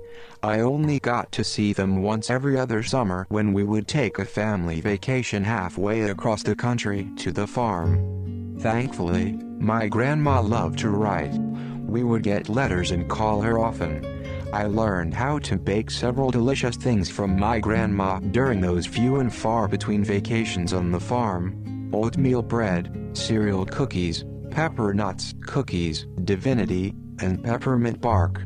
I 0.44 0.60
only 0.60 1.00
got 1.00 1.32
to 1.32 1.44
see 1.44 1.74
them 1.74 2.04
once 2.04 2.30
every 2.30 2.58
other 2.58 2.84
summer 2.84 3.26
when 3.30 3.54
we 3.54 3.64
would 3.64 3.88
take 3.88 4.20
a 4.20 4.26
family 4.26 4.82
vacation 4.82 5.44
halfway 5.44 6.04
across 6.04 6.44
the 6.44 6.56
country 6.56 7.10
to 7.18 7.32
the 7.32 7.48
farm. 7.48 8.56
Thankfully, 8.60 9.34
my 9.58 9.88
grandma 9.88 10.42
loved 10.42 10.78
to 10.80 10.90
write. 10.90 11.34
We 11.80 12.04
would 12.04 12.22
get 12.22 12.50
letters 12.50 12.92
and 12.92 13.10
call 13.10 13.42
her 13.42 13.58
often. 13.58 14.06
I 14.54 14.66
learned 14.68 15.16
how 15.16 15.40
to 15.40 15.58
bake 15.58 15.90
several 15.90 16.30
delicious 16.30 16.76
things 16.76 17.10
from 17.10 17.40
my 17.40 17.60
grandma 17.60 18.20
during 18.20 18.62
those 18.62 18.86
few 18.86 19.16
and 19.16 19.34
far 19.34 19.68
between 19.68 20.04
vacations 20.04 20.72
on 20.72 20.92
the 20.92 21.00
farm 21.00 21.60
oatmeal 21.94 22.42
bread, 22.42 23.03
cereal 23.18 23.66
cookies, 23.66 24.26
pepper 24.52 24.94
nuts 24.94 25.34
cookies, 25.46 26.06
divinity, 26.24 26.94
and 27.20 27.44
peppermint 27.44 28.02
bark. 28.02 28.44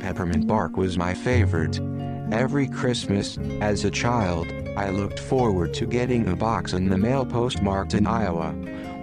Peppermint 0.00 0.46
bark 0.46 0.76
was 0.76 0.98
my 0.98 1.14
favorite. 1.14 1.80
Every 2.32 2.68
Christmas, 2.68 3.38
as 3.60 3.84
a 3.84 3.90
child, 3.90 4.46
I 4.76 4.90
looked 4.90 5.18
forward 5.18 5.74
to 5.74 5.86
getting 5.86 6.28
a 6.28 6.36
box 6.36 6.72
in 6.72 6.88
the 6.88 6.96
mail 6.96 7.26
postmarked 7.26 7.94
in 7.94 8.06
Iowa. 8.06 8.52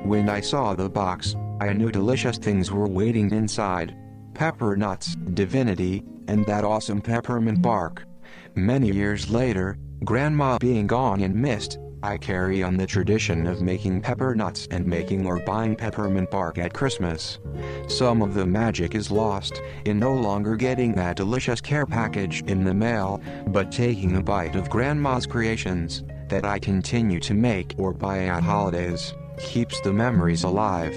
When 0.04 0.30
I 0.30 0.42
saw 0.42 0.74
the 0.74 0.90
box, 0.90 1.36
I 1.62 1.74
knew 1.74 1.92
delicious 1.92 2.38
things 2.38 2.72
were 2.72 2.88
waiting 2.88 3.32
inside 3.32 3.96
pepper 4.34 4.78
nuts, 4.78 5.16
divinity, 5.34 6.02
and 6.28 6.46
that 6.46 6.64
awesome 6.64 7.02
peppermint 7.02 7.62
bark. 7.62 8.06
Many 8.56 8.90
years 8.90 9.30
later, 9.30 9.78
Grandma 10.06 10.58
being 10.60 10.88
gone 10.88 11.22
and 11.22 11.36
missed, 11.36 11.78
I 12.02 12.18
carry 12.18 12.64
on 12.64 12.78
the 12.78 12.88
tradition 12.88 13.46
of 13.46 13.62
making 13.62 14.02
pepper 14.02 14.34
nuts 14.34 14.68
and 14.72 14.86
making 14.86 15.26
or 15.26 15.40
buying 15.40 15.76
peppermint 15.76 16.32
bark 16.32 16.58
at 16.58 16.74
Christmas. 16.74 17.40
Some 17.90 18.22
of 18.22 18.34
the 18.34 18.46
magic 18.46 18.96
is 18.96 19.12
lost 19.12 19.62
in 19.84 20.00
no 20.00 20.14
longer 20.14 20.56
getting 20.56 20.94
that 20.96 21.18
delicious 21.18 21.60
care 21.60 21.86
package 21.86 22.42
in 22.44 22.64
the 22.64 22.74
mail, 22.74 23.22
but 23.48 23.72
taking 23.72 24.16
a 24.16 24.22
bite 24.22 24.56
of 24.56 24.70
Grandma's 24.70 25.26
creations 25.26 26.04
that 26.30 26.46
I 26.46 26.58
continue 26.58 27.20
to 27.20 27.34
make 27.34 27.76
or 27.78 27.94
buy 27.94 28.26
at 28.26 28.44
holidays 28.44 29.14
keeps 29.38 29.82
the 29.82 29.92
memories 29.92 30.44
alive. 30.44 30.96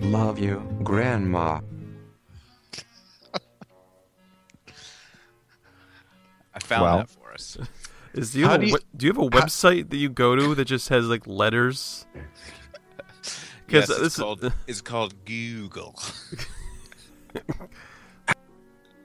Love 0.00 0.38
you, 0.38 0.62
Grandma. 0.84 1.60
I 6.54 6.58
found 6.60 6.82
Well. 6.82 6.98
that 6.98 7.10
for 7.10 7.32
us. 7.32 7.58
Is 8.16 8.32
do 8.32 8.38
you, 8.40 8.46
have 8.46 8.54
a, 8.54 8.64
do 8.64 8.66
you- 8.68 8.72
we- 8.74 8.80
do 8.96 9.06
you 9.06 9.12
have 9.12 9.22
a 9.22 9.28
website 9.28 9.90
that 9.90 9.96
you 9.96 10.08
go 10.08 10.34
to 10.34 10.54
that 10.54 10.64
just 10.64 10.88
has 10.88 11.06
like 11.06 11.26
letters? 11.26 12.06
yes, 13.68 13.88
this 13.88 13.98
it's 14.00 14.18
is- 14.18 14.52
it's 14.66 14.80
called 14.80 15.14
Google. 15.24 15.98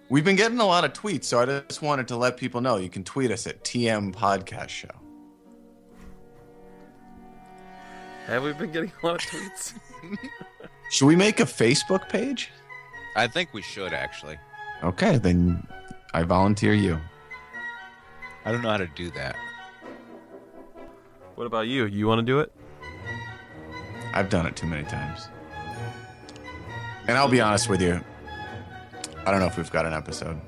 We've 0.09 0.25
been 0.25 0.35
getting 0.35 0.59
a 0.59 0.65
lot 0.65 0.83
of 0.83 0.91
tweets, 0.93 1.23
so 1.25 1.39
I 1.41 1.45
just 1.45 1.81
wanted 1.81 2.07
to 2.09 2.17
let 2.17 2.35
people 2.35 2.59
know 2.59 2.75
you 2.77 2.89
can 2.89 3.03
tweet 3.05 3.31
us 3.31 3.47
at 3.47 3.63
TM 3.63 4.13
Podcast 4.13 4.67
Show. 4.69 4.89
Have 8.27 8.43
we 8.43 8.51
been 8.53 8.71
getting 8.71 8.91
a 9.03 9.05
lot 9.07 9.15
of 9.15 9.21
tweets? 9.21 9.73
Should 10.89 11.05
we 11.05 11.15
make 11.15 11.39
a 11.39 11.45
Facebook 11.45 12.09
page? 12.09 12.49
I 13.15 13.27
think 13.27 13.53
we 13.53 13.61
should 13.61 13.93
actually. 13.93 14.37
Okay, 14.83 15.17
then 15.17 15.65
I 16.13 16.23
volunteer 16.23 16.73
you. 16.73 16.99
I 18.45 18.51
don't 18.51 18.61
know 18.61 18.69
how 18.69 18.77
to 18.77 18.87
do 18.87 19.11
that. 19.11 19.35
What 21.35 21.45
about 21.45 21.67
you? 21.67 21.85
You 21.85 22.07
want 22.07 22.19
to 22.19 22.25
do 22.25 22.39
it? 22.39 22.51
I've 24.13 24.29
done 24.29 24.45
it 24.45 24.55
too 24.55 24.67
many 24.67 24.83
times. 24.83 25.27
And 27.07 27.17
I'll 27.17 27.29
be 27.29 27.41
honest 27.41 27.69
with 27.69 27.81
you. 27.81 27.99
I 29.25 29.31
don't 29.31 29.39
know 29.39 29.45
if 29.47 29.57
we've 29.57 29.71
got 29.71 29.85
an 29.85 29.93
episode. 29.93 30.39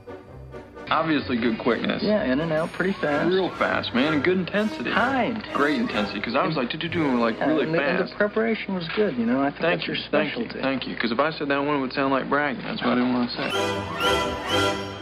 Obviously, 0.89 1.38
good 1.38 1.57
quickness. 1.59 2.03
Yeah, 2.03 2.23
in 2.25 2.39
and 2.39 2.51
out 2.51 2.71
pretty 2.73 2.93
fast. 2.93 3.29
Real 3.33 3.50
fast, 3.57 3.95
man, 3.95 4.13
and 4.13 4.23
good 4.23 4.38
intensity. 4.38 4.91
High 4.91 5.25
intensity. 5.25 5.53
Great 5.55 5.79
intensity, 5.79 6.19
because 6.19 6.35
I 6.35 6.45
was 6.45 6.55
like, 6.55 6.69
do 6.69 6.77
do 6.77 7.19
like 7.19 7.38
Yeah, 7.38 7.47
really 7.47 7.63
and, 7.65 7.73
the, 7.73 7.81
and 7.81 8.07
the 8.09 8.15
preparation 8.15 8.75
was 8.75 8.88
good, 8.95 9.15
you 9.17 9.25
know. 9.25 9.41
I 9.41 9.50
think 9.50 9.62
Thank 9.62 9.79
that's 9.79 9.88
you, 9.88 9.93
your 9.95 10.03
thank 10.12 10.31
specialty. 10.33 10.55
you, 10.55 10.62
thank 10.62 10.88
you. 10.88 10.93
Because 10.95 11.12
if 11.12 11.19
I 11.19 11.31
said 11.31 11.47
that 11.50 11.57
one, 11.57 11.77
it 11.77 11.81
would 11.81 11.93
sound 11.93 12.12
like 12.12 12.29
bragging. 12.29 12.62
That's 12.63 12.81
what 12.81 12.91
I 12.91 12.95
didn't 12.95 13.13
want 13.13 13.31
to 13.31 14.81
say. 14.81 14.92